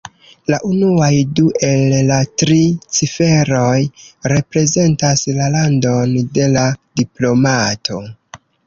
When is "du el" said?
1.39-1.93